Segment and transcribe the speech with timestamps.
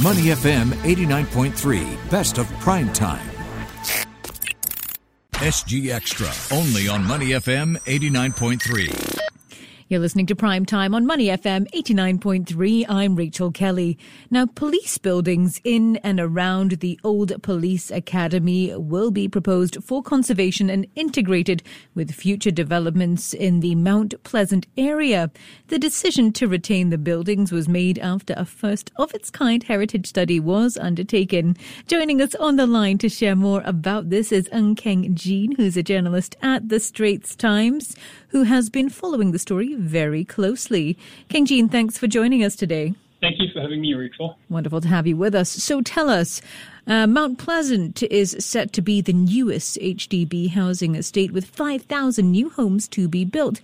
[0.00, 3.28] Money FM 89.3, best of prime time.
[5.32, 9.21] SG Extra, only on Money FM 89.3.
[9.92, 12.86] You're listening to Prime Time on Money FM 89.3.
[12.88, 13.98] I'm Rachel Kelly.
[14.30, 20.70] Now, police buildings in and around the old police academy will be proposed for conservation
[20.70, 21.62] and integrated
[21.94, 25.30] with future developments in the Mount Pleasant area.
[25.66, 30.06] The decision to retain the buildings was made after a first of its kind heritage
[30.06, 31.54] study was undertaken.
[31.86, 35.76] Joining us on the line to share more about this is Ng Keng Gene, who's
[35.76, 37.94] a journalist at the Straits Times,
[38.32, 40.98] who has been following the story very closely.
[41.28, 42.94] Keng Gene, thanks for joining us today.
[43.20, 44.36] Thank you for having me, Rachel.
[44.48, 45.48] Wonderful to have you with us.
[45.48, 46.42] So tell us,
[46.86, 52.50] uh, Mount Pleasant is set to be the newest HDB housing estate with 5,000 new
[52.50, 53.60] homes to be built.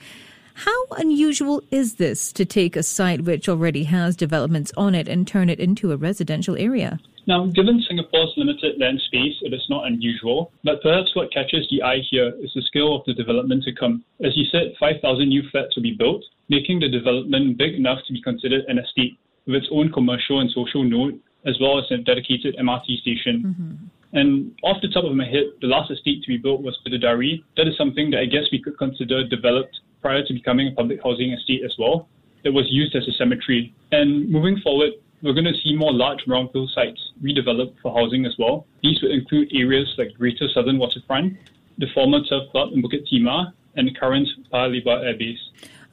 [0.59, 5.25] How unusual is this to take a site which already has developments on it and
[5.25, 6.99] turn it into a residential area?
[7.29, 11.85] Now, given Singapore's limited land space, it is not unusual, but perhaps what catches the
[11.85, 14.03] eye here is the scale of the development to come.
[14.25, 18.13] As you said, 5,000 new flats will be built, making the development big enough to
[18.13, 21.99] be considered an estate with its own commercial and social node, as well as a
[21.99, 23.45] dedicated MRT station.
[23.47, 24.19] Mm-hmm.
[24.19, 27.45] And off the top of my head, the last estate to be built was Bidadari.
[27.57, 31.01] That is something that I guess we could consider developed prior to becoming a public
[31.03, 32.09] housing estate as well.
[32.45, 33.75] That was used as a cemetery.
[33.93, 38.35] And moving forward, we're going to see more large brownfield sites redeveloped for housing as
[38.39, 38.67] well.
[38.83, 41.37] These would include areas like Greater Southern Waterfront,
[41.79, 45.39] the former Turf Club in Bukit Timah, and the current Paya Lebar Air Base.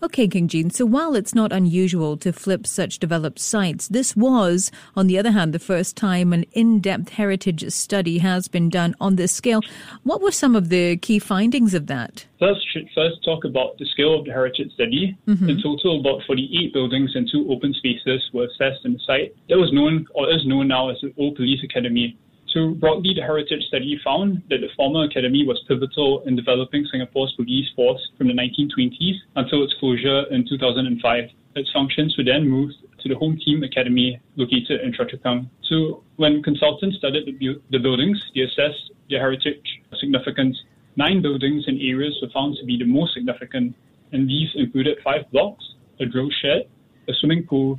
[0.04, 0.70] Okay, Keng Gene.
[0.70, 5.32] So while it's not unusual to flip such developed sites, this was, on the other
[5.32, 9.62] hand, the first time an in-depth heritage study has been done on this scale.
[10.04, 12.26] What were some of the key findings of that?
[12.40, 15.18] First, should first talk about the scale of the heritage study.
[15.28, 15.50] Mm-hmm.
[15.50, 19.34] In total, about 48 buildings and two open spaces were assessed in the site.
[19.50, 22.18] That was known, or is known now as the Old Police Academy.
[22.56, 27.34] So broadly, the Heritage Study found that the former academy was pivotal in developing Singapore's
[27.36, 31.24] police force from the 1920s until its closure in 2005.
[31.58, 35.50] Its functions were then moved to the Home Team Academy located in Choa Chu Kang.
[35.64, 40.56] So when consultants studied the, bu- the buildings, they assessed their heritage significance.
[40.96, 43.76] Nine buildings and areas were found to be the most significant,
[44.14, 45.66] and these included five blocks,
[46.00, 46.70] a drill shed,
[47.10, 47.78] a swimming pool,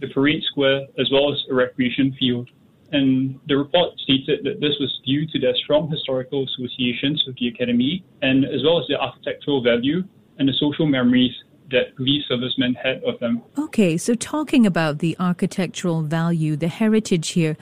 [0.00, 2.50] the parade square, as well as a recreation field.
[2.92, 7.48] And the report stated that this was due to their strong historical associations with the
[7.48, 10.04] Academy, and as well as the architectural value
[10.38, 11.32] and the social memories
[11.70, 13.42] that police servicemen had of them.
[13.58, 17.56] Okay, so talking about the architectural value, the heritage here,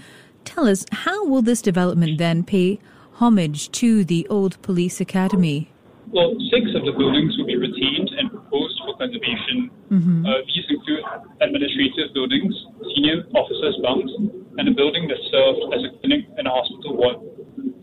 [0.44, 2.78] tell us how will this development then pay
[3.14, 5.70] homage to the old police academy?
[6.10, 9.70] Well, six of the buildings will be retained and proposed for conservation.
[9.90, 10.26] Mm-hmm.
[10.26, 11.02] Uh, these include
[11.40, 12.54] administrative buildings,
[12.94, 14.12] senior officers' bunks,
[14.58, 17.16] and a building that served as a clinic and a hospital ward.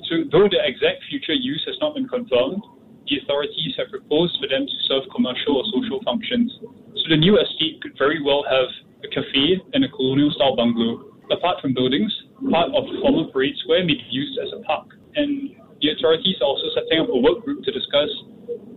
[0.07, 2.61] So, though the exact future use has not been confirmed,
[3.07, 6.51] the authorities have proposed for them to serve commercial or social functions.
[6.61, 8.69] So, the new estate could very well have
[9.03, 11.09] a cafe and a colonial style bungalow.
[11.31, 12.11] Apart from buildings,
[12.51, 14.91] part of the former parade square may be used as a park.
[15.15, 18.11] And the authorities are also setting up a work group to discuss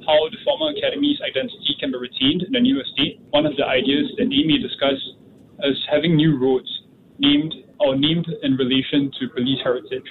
[0.07, 3.21] how the former academy's identity can be retained in the new estate.
[3.31, 4.99] One of the ideas that they may discuss
[5.65, 6.69] is having new roads
[7.19, 10.05] named or named in relation to police heritage.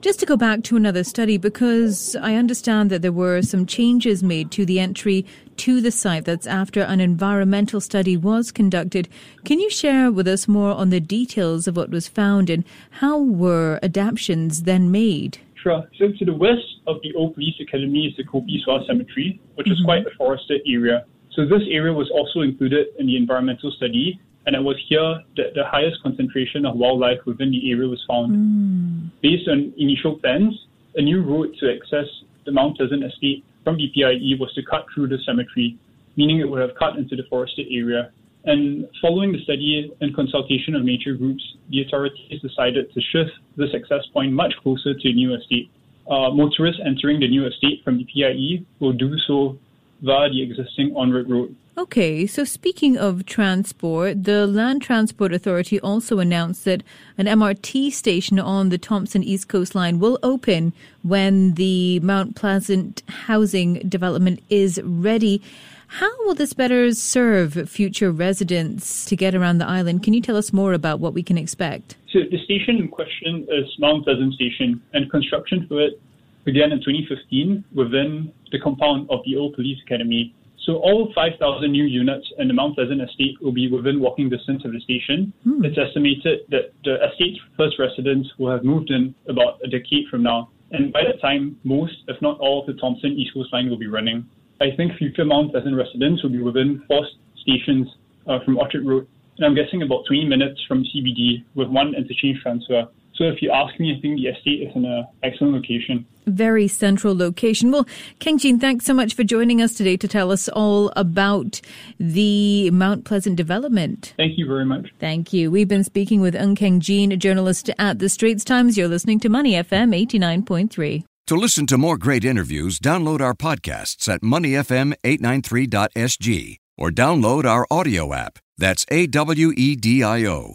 [0.00, 4.22] Just to go back to another study, because I understand that there were some changes
[4.22, 5.26] made to the entry
[5.58, 9.08] to the site that's after an environmental study was conducted.
[9.44, 13.18] Can you share with us more on the details of what was found and how
[13.18, 15.38] were adaptations then made?
[15.62, 15.82] Sure.
[15.98, 19.72] So to the west of the Old Police Academy is the Kopi Cemetery, which mm-hmm.
[19.72, 21.04] is quite a forested area.
[21.32, 25.52] So this area was also included in the environmental study and it was here that
[25.54, 28.32] the highest concentration of wildlife within the area was found.
[28.32, 29.10] Mm.
[29.20, 30.54] Based on initial plans,
[30.94, 32.06] a new route to access
[32.46, 35.76] the Mount Pleasant estate from the PIE was to cut through the cemetery,
[36.16, 38.10] meaning it would have cut into the forested area.
[38.46, 43.68] And following the study and consultation of nature groups, the authorities decided to shift this
[43.76, 45.68] access point much closer to the new estate.
[46.08, 49.58] Uh, motorists entering the new estate from the PIE will do so
[50.00, 51.54] via the existing Onraet Road.
[51.78, 56.82] Okay, so speaking of transport, the Land Transport Authority also announced that
[57.16, 60.72] an MRT station on the Thomson East Coast Line will open
[61.04, 65.40] when the Mount Pleasant housing development is ready.
[65.86, 70.02] How will this better serve future residents to get around the island?
[70.02, 71.94] Can you tell us more about what we can expect?
[72.10, 76.00] So, the station in question is Mount Pleasant Station, and construction for it
[76.44, 80.34] began in 2015 within the compound of the Old Police Academy
[80.68, 84.66] So all 5,000 new units in the Mount Pleasant estate will be within walking distance
[84.66, 85.32] of the station.
[85.42, 85.64] Hmm.
[85.64, 90.24] It's estimated that the estate's first residents will have moved in about a decade from
[90.24, 90.50] now.
[90.70, 93.78] And by that time, most, if not all, of the Thomson East Coast Line will
[93.78, 94.28] be running.
[94.60, 97.00] I think future Mount Pleasant residents will be within four
[97.40, 97.88] stations
[98.26, 102.42] uh, from Orchard Road, and I'm guessing about 20 minutes from CBD with one interchange
[102.42, 102.84] transfer.
[103.18, 106.06] So if you ask me, I think the estate is in an excellent location.
[106.26, 107.72] Very central location.
[107.72, 107.84] Well,
[108.20, 111.60] Keng Gene, thanks so much for joining us today to tell us all about
[111.98, 114.14] the Mount Pleasant development.
[114.16, 114.92] Thank you very much.
[115.00, 115.50] Thank you.
[115.50, 118.78] We've been speaking with Ng Keng Gene, a journalist at The Straits Times.
[118.78, 121.02] You're listening to Money FM 89.3.
[121.26, 128.14] To listen to more great interviews, download our podcasts at moneyfm893.sg or download our audio
[128.14, 128.38] app.
[128.56, 130.54] That's A W E D I O.